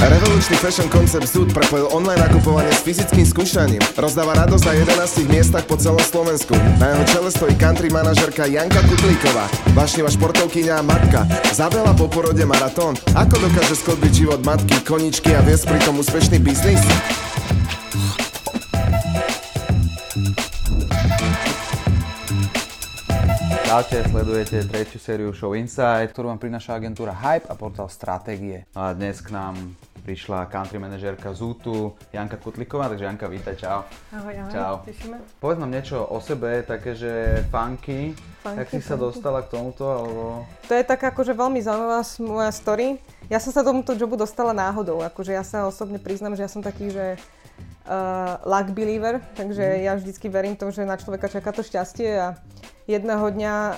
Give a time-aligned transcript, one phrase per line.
[0.00, 3.84] Revolučný fashion koncept Zoot prepojil online nakupovanie s fyzickým skúšaním.
[4.00, 6.56] Rozdáva radosť na 11 miestach po celom Slovensku.
[6.80, 9.44] Na jeho čele stojí country manažerka Janka Kutlíková,
[9.76, 11.28] vášnivá športovkyňa a matka.
[11.52, 12.96] Zabela po porode maratón.
[13.12, 16.80] Ako dokáže sklbiť život matky, koničky a viesť pritom úspešný biznis?
[23.68, 28.66] Čaute, sledujete tretiu sériu show Inside, ktorú vám prináša agentúra Hype a portál Stratégie.
[28.74, 33.84] A dnes k nám prišla country manažérka Zútu Janka Kutliková, takže Janka, vítaj, čau.
[34.10, 34.74] Ahoj, ahoj, Čau.
[34.82, 35.16] tešíme.
[35.38, 37.10] Povedz nám niečo o sebe, také, že
[37.46, 39.04] funky, Funky, jak si sa funky.
[39.06, 40.22] dostala k tomuto, alebo...
[40.64, 42.86] To je taká akože veľmi zaujímavá moja story.
[43.28, 46.60] Ja som sa tomuto jobu dostala náhodou, akože ja sa osobne priznam, že ja som
[46.60, 47.20] taký, že
[47.86, 49.80] uh, luck believer, takže Mhm.
[49.82, 52.26] ja vždycky verím tomu, že na človeka čaká to šťastie a
[52.90, 53.76] jedného dňa uh,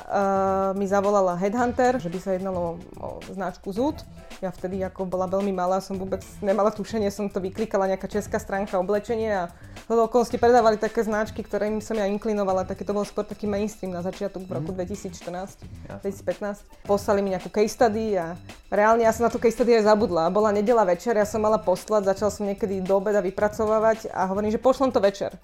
[0.72, 4.00] mi zavolala Headhunter, že by sa jednalo o značku Zoot.
[4.40, 8.42] Ja vtedy ako bola veľmi malá, som vôbec nemala tušenie, som to vyklikala nejaká česká
[8.42, 9.54] stránka oblečenie a
[9.86, 13.92] do okolnosti predávali také značky, ktorým som ja inklinovala, taký to bol skôr taký mainstream
[13.92, 15.62] na začiatok v roku 2014,
[16.00, 16.64] 2015.
[16.88, 18.34] Poslali mi nejakú case study a
[18.72, 20.32] reálne ja som na tú case study aj zabudla.
[20.32, 24.50] Bola nedela večer, ja som mala poslať, začala som niekedy do obeda vypracovávať a hovorím,
[24.50, 25.36] že pošlem to večer.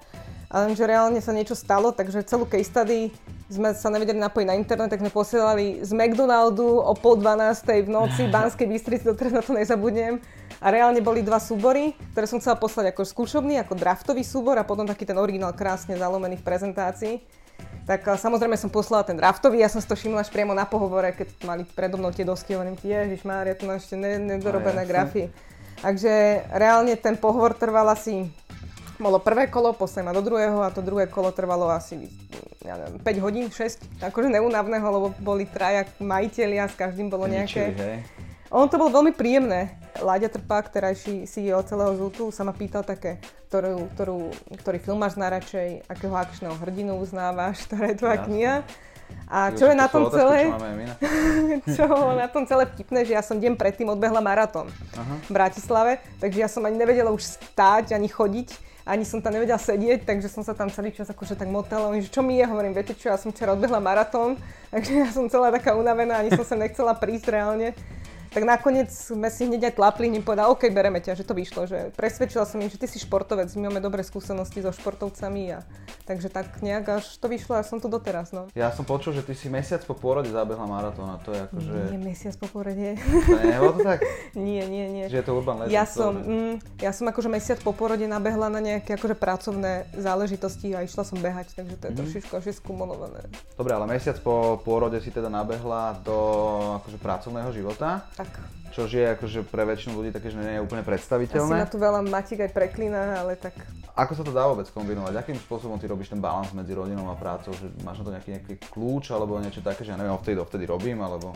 [0.49, 3.13] A lenže reálne sa niečo stalo, takže celú case study
[3.49, 7.65] sme sa nevedeli napojiť na internet, tak sme posielali z McDonaldu o pol 12.
[7.85, 10.21] v noci Banskej Bystrici, doteraz na to nezabudnem.
[10.61, 14.67] A reálne boli dva súbory, ktoré som chcela poslať ako skúšobný, ako draftový súbor a
[14.69, 17.15] potom taký ten originál krásne zalomený v prezentácii.
[17.89, 21.17] Tak samozrejme som poslala ten draftový, ja som si to všimla až priamo na pohovore,
[21.17, 25.33] keď mali predo mnou tie dosky, hovorím, ježiš Mária, tu ešte ne- nedorobené grafy.
[25.79, 28.29] Takže reálne ten pohovor trval asi
[28.99, 32.11] bolo prvé kolo, poslali ma do druhého a to druhé kolo trvalo asi
[32.69, 34.05] ja neviem, 5 hodín, 6.
[34.05, 37.73] Akože neunavného, lebo boli traja majiteľia, s každým bolo nejaké...
[37.73, 37.99] Ničili, hej?
[38.49, 39.77] Ono to bolo veľmi príjemné.
[40.01, 43.21] Láďa Trpák, terajší CEO celého Zútu, sa ma pýtal také,
[43.53, 44.19] ktorú, ktorú,
[44.65, 48.27] ktorý film máš najradšej, akého akčného hrdinu uznávaš, ktorá je tvoja Jasné.
[48.29, 48.55] kniha.
[49.29, 50.53] A čo je na tom celé?
[51.77, 51.85] Čo
[52.21, 52.29] na...
[52.29, 54.73] tom celé vtipné, že ja som deň predtým odbehla maratón
[55.29, 59.61] v Bratislave, takže ja som ani nevedela už stáť, ani chodiť, ani som tam nevedela
[59.61, 62.73] sedieť, takže som sa tam celý čas akože tak motala, že čo mi je, hovorím,
[62.73, 64.41] viete čo, ja som včera odbehla maratón,
[64.73, 67.77] takže ja som celá taká unavená, ani som sa nechcela prísť reálne.
[68.29, 71.91] Tak nakoniec sme si hneď aj tlapli, povedal, OK, bereme ťa, že to vyšlo, že
[71.97, 75.65] presvedčila som im, že ty si športovec, my máme dobré skúsenosti so športovcami a
[76.05, 78.49] takže tak nejak až to vyšlo a som tu doteraz, no.
[78.53, 81.73] Ja som počul, že ty si mesiac po pôrode zabehla maratón a to je akože...
[81.93, 82.97] Nie mesiac po porode.
[83.29, 84.01] Nebolo to tak?
[84.37, 85.05] nie, nie, nie.
[85.09, 85.73] Že je to urban legend?
[85.73, 90.73] Ja som, mm, ja som akože mesiac po porode nabehla na nejaké akože pracovné záležitosti
[90.73, 91.99] a išla som behať, takže to je Mhm.
[92.01, 93.21] trošičku až skumulované.
[93.57, 96.17] Dobre, ale mesiac po pôrode si teda nabehla do
[96.83, 98.35] akože pracovného života, Tak.
[98.75, 101.55] čo je akože pre väčšinu ľudí také, že nie je úplne Asi predstaviteľné.
[101.55, 103.55] ma tu veľa matík aj preklína, ale tak
[103.95, 105.15] Ako sa to dá vôbec kombinovať?
[105.15, 107.55] Akým spôsobom ty robíš ten balans medzi rodinou a prácou?
[107.55, 110.65] Že máš na to nejaký, nejaký kľúč alebo niečo také, že ja neviem, vtedy dovtedy
[110.67, 111.35] robím, alebo...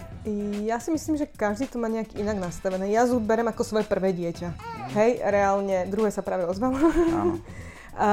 [0.66, 2.90] ja si myslím, že každý to má nejak inak nastavené.
[2.90, 4.54] Ja zúb berem ako svoje prvé dieťa.
[4.94, 6.78] Hej, reálne, druhé sa práve ozvalo.
[7.14, 7.38] Áno.
[7.92, 8.08] A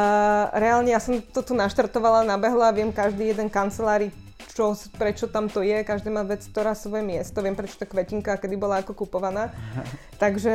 [0.59, 4.11] reálne ja som to tu naštartovala, nabehla, viem každý jeden kancelári,
[4.59, 8.35] čo, prečo tam to je, každý má vec, ktorá svoje miesto, viem prečo tá kvetinka,
[8.35, 9.55] kedy bola ako kupovaná.
[10.23, 10.51] Takže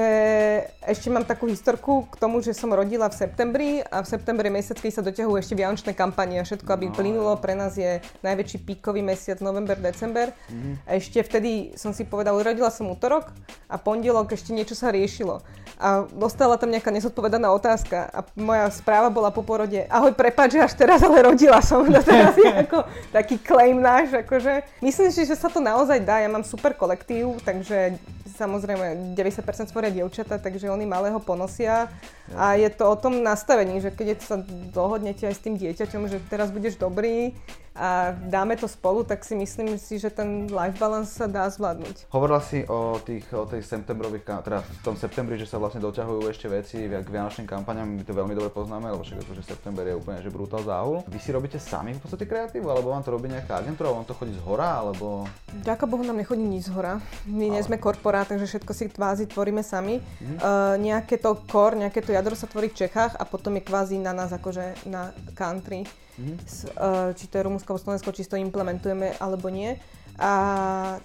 [0.84, 4.76] ešte mám takú historku k tomu, že som rodila v septembri a v septembri mesiac,
[4.76, 7.32] keď sa doťahujú ešte vianočné kampanie a všetko, aby No, plynulo.
[7.40, 10.36] Pre nás je najväčší píkový mesiac november, december.
[10.52, 10.84] Mhm.
[10.84, 13.32] A ešte vtedy som si povedala, urodila som útorok
[13.72, 15.40] a pondelok ešte niečo sa riešilo.
[15.74, 20.62] A dostala tam nejaká nezodpovedaná otázka a moja správa bola po porode, ahoj, prepáč, že
[20.62, 21.82] až teraz, ale rodila som.
[21.94, 22.84] To teraz je ako
[23.14, 24.66] taký claim náš, akože.
[24.82, 28.02] Myslím si, že sa to naozaj dá, ja mám super kolektív, takže
[28.34, 31.86] samozrejme 90% tvoria dievčata, takže oni malého ponosia
[32.34, 34.36] a je to o tom nastavení, že keď sa
[34.74, 37.38] dohodnete aj s tým dieťaťom, že teraz budeš dobrý
[37.74, 42.06] a dáme to spolu, tak si myslím si, že ten life balance sa dá zvládnuť.
[42.14, 46.22] Hovorila si o, tých, o tej septembrových, teda v tom septembri, že sa vlastne doťahujú
[46.30, 49.98] ešte veci k vianočným kampaniám, my to veľmi dobre poznáme, lebo však akože september je
[49.98, 51.02] úplne že brutál záhul.
[51.10, 54.14] Vy si robíte sami v podstate kreatívu, alebo vám to robí nejaká agentúra, vám to
[54.14, 55.26] chodí z hora, alebo...
[55.66, 57.02] Ďaká Bohu nám nechodí nič z hora.
[57.26, 59.98] My nie Ale- sme korporát, takže všetko si kvázi tvoríme sami.
[59.98, 60.36] Mhm.
[60.38, 63.98] Uh, nejaké to core, nejaké to jadro sa tvorí v Čechách a potom je kvázi
[63.98, 65.82] na nás akože na country.
[66.18, 66.34] Mhm.
[66.46, 69.78] S, uh, či to je Rumunsko alebo Slovensko, či to implementujeme alebo nie.
[70.14, 70.30] A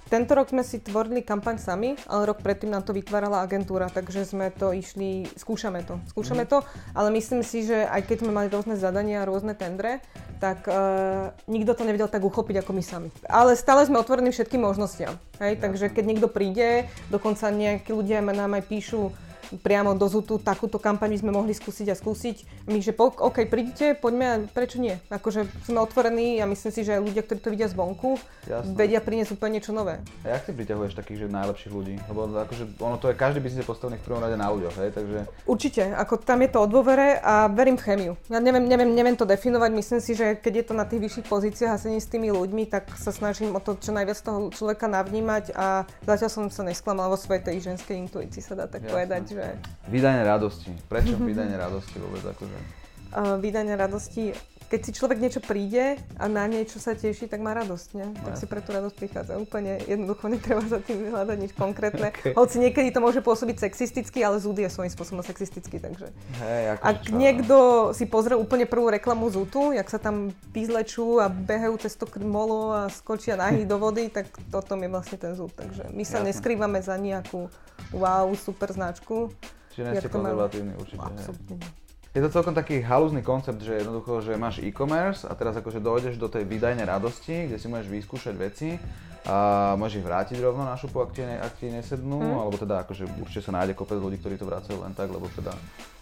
[0.06, 4.22] tento rok sme si tvorili kampaň sami, ale rok predtým nám to vytvárala agentúra, takže
[4.22, 6.62] sme to išli, skúšame to, skúšame to,
[6.94, 10.06] ale myslím si, že aj keď sme mali rôzne zadania a rôzne tendre,
[10.38, 13.10] tak uh, nikto to nevedel tak uchopiť ako my sami.
[13.26, 18.62] Ale stále sme otvorení všetkým možnostiam, hej, takže keď niekto príde, dokonca nejakí ľudia nám
[18.62, 19.10] aj píšu,
[19.58, 22.68] priamo do ZUTu takúto kampaň sme mohli skúsiť a skúsiť.
[22.70, 25.02] My, že po, OK, príďte, poďme prečo nie?
[25.10, 28.74] Akože sme otvorení a myslím si, že aj ľudia, ktorí to vidia zvonku, Jasné.
[28.78, 29.98] vedia priniesť úplne niečo nové.
[30.22, 31.96] A jak ty priťahuješ takých, že najlepších ľudí?
[32.06, 34.90] Lebo akože ono to je, každý biznis je postavený v prvom rade na ľuďoch, hej,
[34.94, 35.18] takže...
[35.50, 38.14] Určite, ako tam je to o dôvere a verím v chemiu.
[38.30, 41.26] Ja neviem, neviem, neviem to definovať, myslím si, že keď je to na tých vyšších
[41.26, 44.86] pozíciách a sedím s tými ľuďmi, tak sa snažím o to čo najviac toho človeka
[44.86, 48.92] navnímať a zatiaľ som sa nesklamala vo svojej tej ženskej intuícii, sa dá tak Jasné.
[48.92, 49.39] povedať, že
[49.90, 50.72] Vydanie radosti.
[50.88, 52.58] Prečo vydanie radosti vôbec akože?
[53.16, 54.34] uh, vydanie radosti,
[54.70, 58.14] keď si človek niečo príde a na niečo sa teší, tak má radosť, ne?
[58.22, 59.42] Tak si pre tú radosť prichádza.
[59.42, 62.12] Úplne jednoducho netreba za tým hľadať nič konkrétne.
[62.20, 62.34] Okay.
[62.36, 66.12] Hoci niekedy to môže pôsobiť sexisticky, ale zúd je svojím spôsobom sexistický, takže...
[66.42, 67.12] Hej, akože Ak čo?
[67.16, 67.56] niekto
[67.96, 72.76] si pozrie úplne prvú reklamu Zutu, jak sa tam vyzlečú a behajú cez to molo
[72.76, 75.54] a skočia nahy do vody, tak toto je vlastne ten Zut.
[75.56, 76.28] Takže my sa Jasné.
[76.34, 77.48] neskrývame za nejakú
[77.96, 79.32] wow, super značku.
[79.72, 81.00] Čiže nie ste konzervatívni určite.
[81.00, 81.14] hej.
[81.16, 81.56] Absolútne.
[81.56, 81.89] nie.
[82.10, 86.18] Je to celkom taký halúzny koncept, že jednoducho, že máš e-commerce a teraz akože dojdeš
[86.18, 88.82] do tej výdajnej radosti, kde si môžeš vyskúšať veci
[89.30, 89.38] a
[89.78, 92.34] môžeš ich vrátiť rovno na šupu, ak ti, ne, ak ti nesednú, Mhm.
[92.40, 95.54] alebo teda akože určite sa nájde kopec ľudí, ktorí to vracajú len tak, lebo teda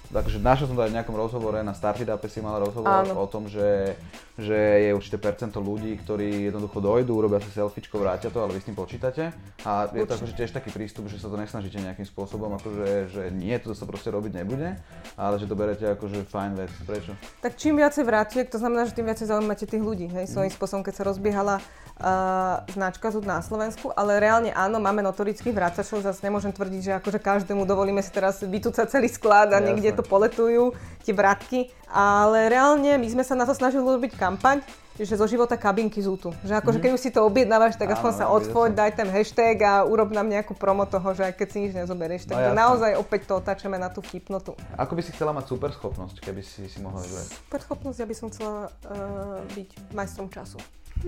[0.08, 3.20] Takže našiel som to aj v nejakom rozhovore, na Startup si mal rozhovor Áno.
[3.20, 4.00] o tom, že,
[4.40, 8.64] že je určité percento ľudí, ktorí jednoducho dojdú, urobia si selfiečko, vrátia to, ale vy
[8.64, 9.36] s tým počítate.
[9.68, 10.16] A je to Určite.
[10.16, 13.84] akože tiež taký prístup, že sa to nesnažíte nejakým spôsobom, akože, že nie, to sa
[13.84, 14.80] proste robiť nebude,
[15.20, 16.72] ale že to berete akože fajn vec.
[16.88, 17.12] Prečo?
[17.44, 20.08] Tak čím viacej vrátiek, to znamená, že tým viacej zaujímate tých ľudí.
[20.08, 25.04] Hej, svojím spôsobom, keď sa rozbiehala uh, značka Zud na Slovensku, ale reálne áno, máme
[25.04, 29.60] notorických vracačov, zase nemôžem tvrdiť, že akože každému dovolíme si teraz vytúcať celý sklad a
[29.60, 29.68] Jasné.
[29.74, 31.60] niekde to poletujú, tie vratky,
[31.90, 34.62] ale reálne my sme sa na to snažili urobiť kampaň,
[34.98, 36.34] že zo života kabinky Zutu.
[36.42, 38.74] Že akože keď už si to objednávaš, tak aspoň sa som.
[38.74, 42.26] daj ten hashtag a urob nám nejakú promo toho, že aj keď si nič nezoberieš.
[42.26, 44.58] No Takže naozaj opäť to otáčame na tú vtipnotu.
[44.74, 47.30] Ako by si chcela mať super schopnosť, keby si si mohla vybrať?
[47.30, 50.58] Super schopnosť, ja by som chcela uh, byť majstrom času.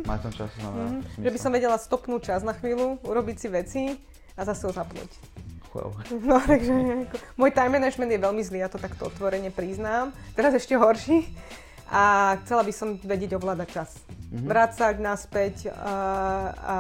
[0.06, 1.24] Mať ten čas znamená Mm, zmysel.
[1.26, 3.82] že by som vedela stopnúť čas na chvíľu, urobiť si veci
[4.38, 5.10] a zase ho zapnúť.
[5.70, 5.94] Wow.
[6.26, 6.74] No takže
[7.06, 10.10] ako, môj time management je veľmi zlý, ja to takto otvorene priznám.
[10.34, 11.30] Teraz ešte horší.
[11.90, 13.90] A chcela by som vedieť ovládať čas.
[14.30, 14.46] Mm-hmm.
[14.46, 15.94] Vrácať naspäť a,
[16.54, 16.76] a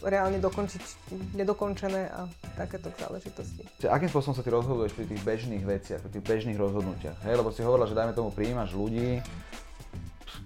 [0.00, 0.80] reálne dokončiť
[1.36, 2.24] nedokončené a
[2.56, 3.60] takéto záležitosti.
[3.84, 7.28] Čiže akým spôsobom sa ty rozhoduješ pri tých bežných veciach, pri tých bežných rozhodnutiach?
[7.28, 9.20] Hej, lebo si hovorila, že dajme tomu prijímaš ľudí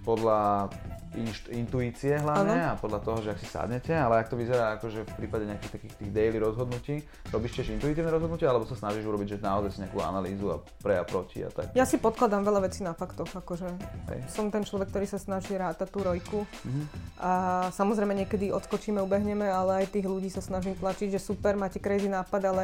[0.03, 0.67] podľa
[1.17, 5.09] inšt, intuície hlavne a podľa toho, že ak si sadnete, ale ak to vyzerá akože
[5.09, 7.01] v prípade nejakých takých tých daily rozhodnutí,
[7.33, 11.01] robíš tiež intuitívne rozhodnutia, alebo sa snažíš urobiť, že naozaj si nejakú analýzu a pre
[11.01, 11.73] a proti a tak?
[11.73, 13.67] Ja si podkladám veľa vecí na faktoch, akože
[14.13, 14.19] Hej.
[14.29, 16.45] som ten človek, ktorý sa snaží rátať tú rojku.
[16.65, 16.83] Mhm.
[17.19, 17.31] A
[17.73, 22.07] samozrejme niekedy odskočíme, ubehneme, ale aj tých ľudí sa snažím tlačiť, že super, máte crazy
[22.07, 22.63] nápad, ale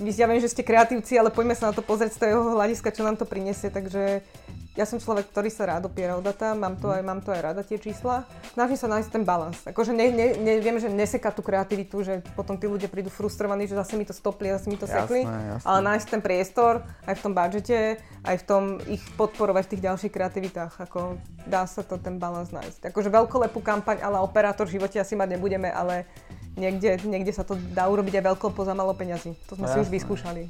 [0.00, 3.04] ja viem, že ste kreatívci, ale poďme sa na to pozrieť z toho hľadiska, čo
[3.04, 4.24] nám to prinesie, takže
[4.72, 7.40] ja som človek, ktorý sa rád opiera o data, mám to aj, mám to aj
[7.44, 8.24] rada tie čísla.
[8.56, 9.60] Snažím sa nájsť ten balans.
[9.68, 13.68] Akože ne, ne, ne, viem, že neseká tú kreativitu, že potom tí ľudia prídu frustrovaní,
[13.68, 15.20] že zase mi to stopli, zase mi to Jasné, sekli.
[15.28, 15.68] jasné.
[15.68, 16.72] Ale nájsť ten priestor
[17.04, 17.78] aj v tom budžete,
[18.24, 20.72] aj v tom ich podporovať v tých ďalších kreativitách.
[20.88, 22.88] Ako dá sa to ten balans nájsť.
[22.88, 26.08] Akože veľkolepú kampaň, ale operátor v živote asi mať nebudeme, ale
[26.54, 29.32] niekde, niekde sa to dá urobiť aj veľkolepo za malo peňazí.
[29.48, 30.48] To sme No si už vyskúšali.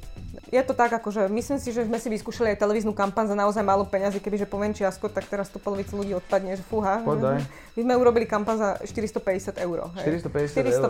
[0.49, 3.65] Je to tak, akože myslím si, že sme si vyskúšali aj televíznu kampaň za naozaj
[3.65, 7.00] málo peňazí, kebyže poviem čiasko, tak teraz to polovica ľudí odpadne, že fúha.
[7.05, 7.44] Podaj.
[7.72, 9.88] My sme urobili kampaň za 450 eur.
[10.00, 10.20] hej.
[10.20, 10.81] 450 eur.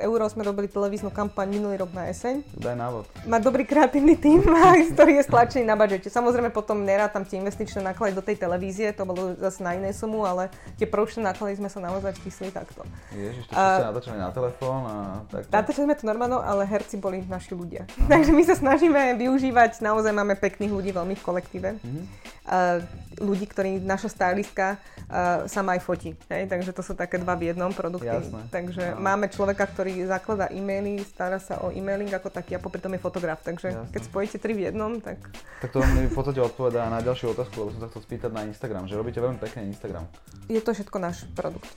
[0.00, 3.04] 450 eur sme robili televíznu kampaň minulý rok na jeseň Daj návod.
[3.28, 4.40] mať dobrý kreatívny tím,
[4.96, 6.08] ktorý je stlačený na budžete.
[6.08, 10.24] Samozrejme potom nerátam tie investičné náklady do tej televízie, to bolo zase na iné sumu,
[10.24, 10.48] ale
[10.80, 12.84] tie produkčné náklady sme sa naozaj čísli takto.
[13.12, 15.48] Ježiš, to ste natáčali na telefón a tak.
[15.48, 17.88] Natáčali sme to normálne, ale herci boli naši ľudia.
[18.12, 21.70] Takže my sa snažíme využívať, naozaj máme pekných ľudí veľmi v kolektíve.
[21.80, 22.02] Mhm.
[22.50, 22.82] Uh,
[23.22, 24.74] ľudí, ktorí, naša stylistka
[25.06, 26.18] uh, sama aj fotí.
[26.26, 26.50] Hej?
[26.50, 28.10] Takže to sú také dva v jednom produkty.
[28.10, 28.42] Jasné.
[28.50, 29.06] Takže Áno.
[29.06, 32.98] máme človeka, ktorý zakladá e-maily, stará sa o e-mailing ako taký a popri tom je
[32.98, 33.38] fotograf.
[33.46, 33.92] Takže Jasné.
[33.94, 35.22] keď spojíte tri v jednom, tak
[35.62, 38.42] Tak to mi v podstate odpovedá na ďalšiu otázku, lebo som sa chcel spýtať na
[38.48, 40.10] Instagram, že robíte veľmi pekný Instagram.
[40.50, 41.70] je to všetko náš produkt.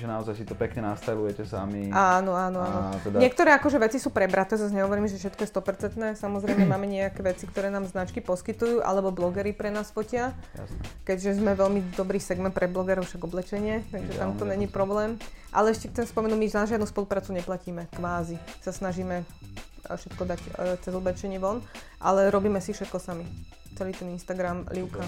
[0.00, 1.92] Čiže naozaj si to pekne nastylujete sami.
[1.92, 2.78] Áno, áno, áno.
[2.88, 6.16] A teda- Niektoré akože veci sú prebraté, zase nehovorím, že všetko je 100%.
[6.16, 10.32] Samozrejme máme nejaké veci, ktoré nám značky poskytujú, alebo blogery pre nás fotia.
[10.56, 10.80] Jasné.
[11.04, 15.20] keďže sme veľmi dobrý segment pre blogerov, však oblečenie, takže tam to není problém.
[15.52, 18.40] Ale ešte chcem spomenúť, my na žiadnu spoluprácu neplatíme, kvázi.
[18.64, 19.28] Sa snažíme
[19.84, 20.48] všetko dať e,
[20.80, 21.60] cez oblečenie von,
[22.00, 23.28] ale robíme si všetko sami.
[23.76, 25.04] Celý ten Instagram, Livka,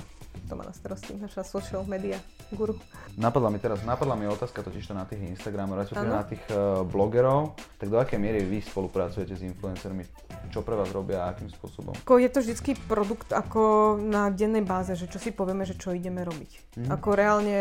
[0.48, 2.20] to má na starosti, naša social media.
[2.54, 2.74] Guru.
[3.16, 6.80] Napadla mi teraz, napadla mi otázka totiž to na tých Instagramov, respektíve na tých uh,
[6.84, 10.04] blogerov, tak do akej miery vy spolupracujete s influencermi?
[10.48, 11.92] Čo pre vás robia a akým spôsobom?
[12.04, 15.92] Ako je to vždycky produkt ako na dennej báze, že čo si povieme, že čo
[15.92, 16.50] ideme robiť.
[16.82, 16.88] Mhm.
[16.88, 17.60] Ako reálne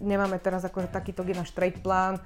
[0.00, 2.16] nemáme teraz akože takýto je náš trade plán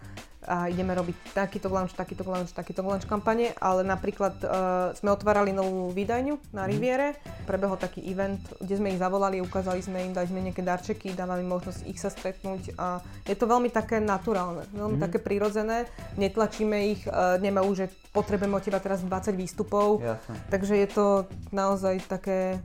[0.43, 4.51] a ideme robiť takýto launch, takýto launch, takýto launch kampane, ale napríklad uh,
[4.91, 7.15] sme otvárali novú výdajňu na Riviere,
[7.47, 11.47] prebehol taký event, kde sme ich zavolali, ukázali sme im, dali sme nejaké darčeky, dávali
[11.47, 15.85] možnosť ich sa stretnúť a je to veľmi také naturálne, veľmi také prirodzené,
[16.17, 20.35] netlačíme ich, uh, nemajú, že potrebujeme od teba teraz 20 výstupov, Jasné.
[20.49, 21.07] Takže je to
[21.53, 22.57] naozaj také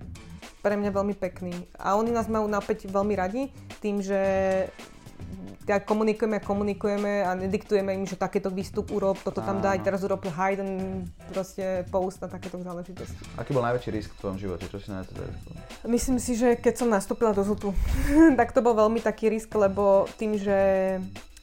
[0.64, 1.56] pre mňa veľmi pekný.
[1.80, 4.20] A oni nás majú napäť veľmi radi tým, že
[5.68, 9.86] tak komunikujeme komunikujeme a nediktujeme im, že takéto výstup urob, toto tam daj, Áno.
[9.86, 13.20] teraz urob hidden proste post na takéto záležitosti.
[13.36, 14.64] Aký bol najväčší risk v tvojom živote?
[14.72, 15.28] Čo si zariskoval?
[15.92, 17.76] Myslím si, že keď som nastúpila do ZUTu,
[18.40, 20.58] tak to bol veľmi taký risk, lebo tým, že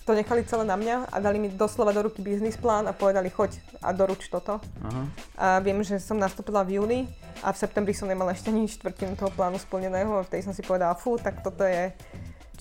[0.04, 3.32] to nechali celé na mňa a dali mi doslova do ruky biznis plán a povedali
[3.32, 4.60] choď a doruč toto.
[4.84, 5.02] Aha.
[5.36, 6.98] A viem, že som nastúpila v júli
[7.40, 10.60] a v septembri som nemala ešte ani štvrtinu toho plánu splneného a vtedy som si
[10.60, 11.88] povedala, fú, tak toto je,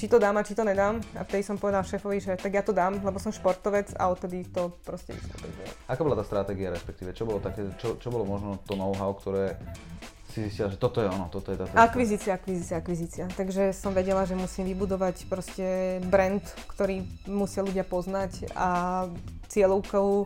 [0.04, 1.00] či to dám a či to nedám.
[1.16, 4.44] A vtedy som povedala šéfovi, že tak ja to dám, lebo som športovec a odtedy
[4.52, 5.16] to proste.
[5.16, 5.64] Takže...
[5.88, 7.16] Aká bola tá stratégia, respektíve?
[7.16, 9.56] Čo bolo, také, čo, čo bolo možno to know-how, ktoré
[10.28, 11.80] si zistila, že toto je ono, toto je tá cesta?
[11.80, 13.26] Akvizícia, akvizícia, akvizícia.
[13.32, 16.44] Takže som vedela, že musím vybudovať proste brand,
[16.76, 19.08] ktorý musia ľudia poznať a
[19.48, 20.26] cieľovkou e,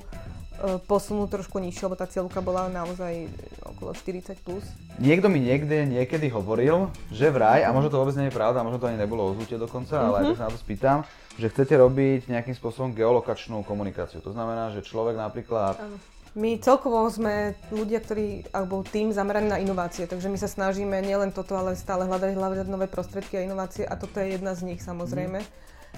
[0.90, 3.30] posunúť trošku nižšie, lebo tá cieľovka bola naozaj
[3.78, 4.34] okolo 40+.
[4.42, 4.66] Plus.
[4.98, 8.82] Niekto mi niekde niekedy hovoril, že vraj, a možno to vôbec nie je pravda, možno
[8.82, 10.98] to ani nebolo o zúte dokonca, ale aj tak sa na to spýtam,
[11.38, 14.26] že chcete robiť nejakým spôsobom geolokačnú komunikáciu.
[14.26, 15.78] To znamená, že človek napríklad
[16.38, 21.34] My celkovo sme ľudia, ktorí, alebo tým zameraný na inovácie, takže my sa snažíme nielen
[21.34, 24.82] toto, ale stále hľadať, hľadať nové prostriedky a inovácie a toto je jedna z nich
[24.86, 25.42] samozrejme.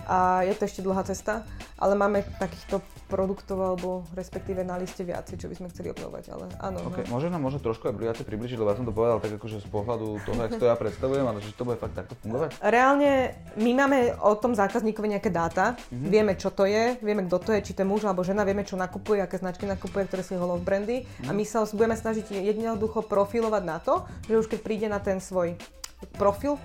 [0.10, 1.46] A je to ešte dlhá cesta,
[1.78, 6.46] ale máme takýchto produktov alebo respektíve na liste viacej, čo by sme chceli obnovať, ale
[6.62, 6.82] áno.
[6.94, 7.06] Okay.
[7.10, 7.18] No.
[7.18, 9.68] Môžeš nám možno trošku aj viacej približiť, lebo ja som to povedal tak akože z
[9.70, 12.58] pohľadu toho, si to ja predstavujem, ale že to bude fakt takto fungovať?
[12.62, 16.10] Reálne my máme o tom zákazníkovi nejaké dáta, mm-hmm.
[16.10, 18.66] vieme čo to je, vieme kto to je, či to je muž alebo žena, vieme
[18.66, 21.30] čo nakupuje, aké značky nakupuje, ktoré sú jeho love brandy mm-hmm.
[21.30, 25.22] a my sa budeme snažiť jednoducho profilovať na to, že už keď príde na ten
[25.22, 25.54] svoj
[26.18, 26.58] profil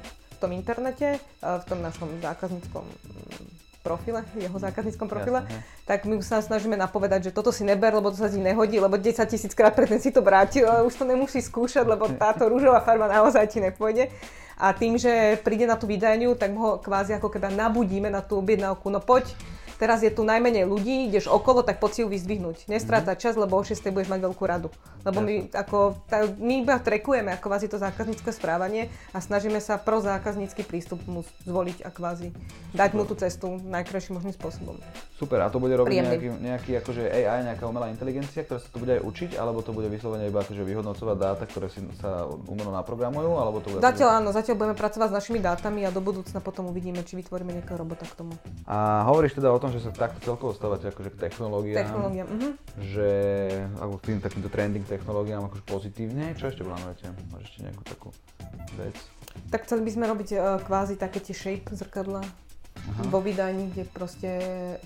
[0.44, 3.46] tom internete, eh, v tom našom zákazníckom mm,
[3.80, 5.84] profile, jeho zákazníckom profile, Jasné, hej.
[5.84, 8.96] tak my sa snažíme napovedať, že toto si neber, lebo to sa ti nehodí, lebo
[8.96, 12.80] 10 tisíc krát predtým si to vrátil, ale už to nemusí skúšať, lebo táto rúžová
[12.80, 14.08] farba naozaj ti nepôjde.
[14.54, 18.38] A tým, že príde na tú výdajňu, tak ho kvázi ako keby nabudíme na tú
[18.38, 18.86] objednávku.
[18.86, 19.34] No poď,
[19.80, 22.68] teraz je tu najmenej ľudí, ideš okolo, tak poď si ju vyzdvihnúť.
[22.68, 24.68] Nestrácať čas, lebo o 6 budeš mať veľkú radu.
[25.04, 29.78] Lebo my, ako, tá, my iba trekujeme ako kvázi to zákaznícke správanie a snažíme sa
[29.78, 32.34] pro zákaznícky prístup mu zvoliť a kvázi
[32.74, 34.76] dať mu tú cestu najkrajším možným spôsobom.
[35.14, 36.10] Super, a to bude robiť Príjemný.
[36.10, 39.70] nejaký, nejaký akože AI, nejaká umelá inteligencia, ktorá sa to bude aj učiť, alebo to
[39.70, 43.80] bude vyslovene iba akože vyhodnocovať dáta, ktoré si sa umelo naprogramujú, alebo to bude...
[43.84, 47.54] Zatiaľ áno, zatiaľ budeme pracovať s našimi dátami a do budúcna potom uvidíme, či vytvoríme
[47.54, 48.34] nejakého robota k tomu.
[48.66, 52.24] A hovoríš teda o tom, že sa takto celkovo stávate akože k technológiám, Technológia.
[52.28, 52.48] Mhm.
[52.92, 53.10] že
[53.80, 56.36] alebo k tým takýmto trending technológiám akože pozitívne.
[56.36, 57.08] Čo ešte plánujete?
[57.32, 58.08] Máš ešte nejakú takú
[58.76, 58.92] vec?
[59.48, 63.02] Tak chceli by sme robiť uh, kvázi také tie shape zrkadla Aha.
[63.08, 64.30] vo vydaní, kde proste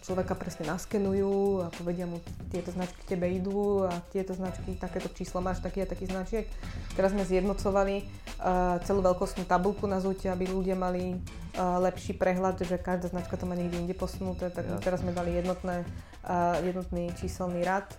[0.06, 2.23] človeka presne naskenujú a povedia mu,
[2.54, 6.47] tieto značky tebe idú a tieto značky, takéto číslo máš, taký a taký značiek.
[6.94, 8.06] Teraz sme zjednocovali
[8.87, 11.18] celú veľkostnú tabulku na zúte, aby ľudia mali
[11.59, 15.35] uh, lepší prehľad, že každá značka to má niekde inde posunuté, tak teraz sme dali
[15.35, 15.83] jednotné,
[16.23, 17.90] uh, jednotný číselný rad.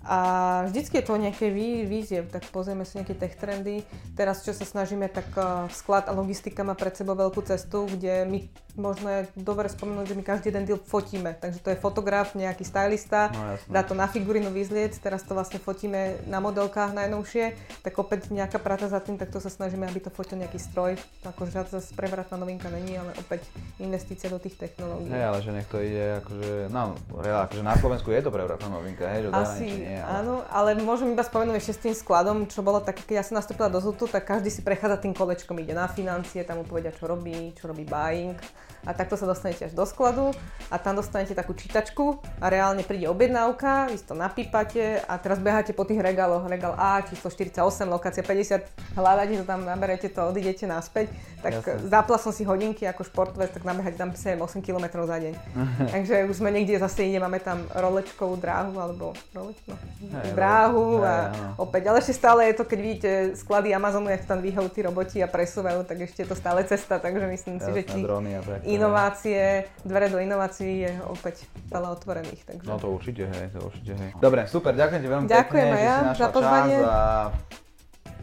[0.00, 0.18] A
[0.64, 3.84] vždycky je to nejaké vý, výziev, tak pozrieme si nejaké tech trendy.
[4.16, 8.24] Teraz, čo sa snažíme, tak uh, sklad a logistika má pred sebou veľkú cestu, kde
[8.24, 8.38] my
[8.80, 11.36] možno je dobre spomenúť, že my každý jeden deal fotíme.
[11.36, 15.60] Takže to je fotograf, nejaký stylista, No dá to na figurinu vyzliec, teraz to vlastne
[15.60, 17.52] fotíme na modelkách najnovšie,
[17.84, 20.96] tak opäť nejaká práca za tým, tak to sa snažíme, aby to fotil nejaký stroj.
[21.26, 23.44] Akože zase prevratná novinka není, ale opäť
[23.76, 25.12] investícia do tých technológií.
[25.12, 29.04] Hej, ale že nech to ide akože, no, akože na Slovensku je to prevratná novinka,
[29.10, 30.14] hej, že Asi nie, ale...
[30.22, 33.34] áno, ale môžem iba spomenúť ešte s tým skladom, čo bolo také, keď ja som
[33.34, 36.94] nastúpila do ZUTu, tak každý si prechádza tým kolečkom, ide na financie, tam mu povedia,
[36.94, 38.38] čo robí, čo robí buying
[38.86, 40.32] a takto sa dostanete až do skladu
[40.72, 45.76] a tam dostanete takú čítačku a reálne príde objednávka, vy to napípate a teraz beháte
[45.76, 50.64] po tých regáloch, regál A, číslo 48, lokácia 50, hľadáte to tam, naberete to, odídete
[50.64, 51.12] naspäť,
[51.44, 51.92] tak Jasné.
[51.92, 55.34] zapla som si hodinky ako športovec, tak nabehať tam 7-8 km za deň.
[55.94, 61.04] Takže už sme niekde zase ide, máme tam rolečkovú dráhu, alebo roleč, no, Hej, dráhu
[61.04, 61.14] hej, a
[61.60, 65.20] opäť, ale ešte stále je to, keď vidíte sklady Amazonu, jak tam dvíhajú tí roboti
[65.20, 68.64] a presúvajú, tak ešte je to stále cesta, takže myslím si, že Jasné, tak.
[68.64, 72.42] inovácie, dvere do inovácií je opäť veľa otvorených.
[72.48, 72.64] Takže...
[72.64, 74.10] No to určite, hej, to určite, hej.
[74.16, 76.76] Dobre, super, ďakujem ti veľmi Ďakujem pekne, ja že si našla za pozvanie.
[76.80, 76.98] čas a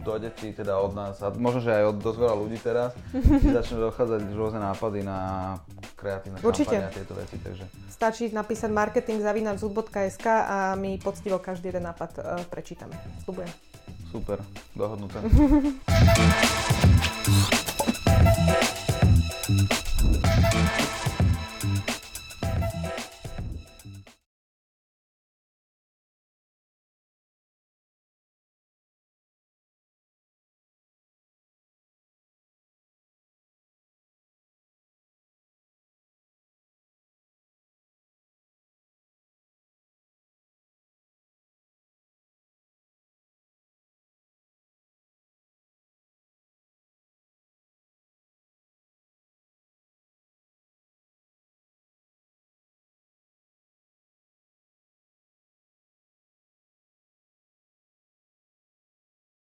[0.07, 3.49] dojde ti teda od nás a možno, že aj od dosť veľa ľudí teraz ti
[3.59, 5.19] začnú dochádzať rôzne nápady na
[5.97, 6.77] kreatívne Určite.
[6.77, 12.45] kampane a tieto veci, takže Stačí napísať marketingzavinacud.sk a my poctivo každý jeden nápad e,
[12.45, 12.93] prečítame.
[13.25, 13.49] Sľubujem.
[14.13, 14.37] super,
[14.77, 15.17] dohodnuté.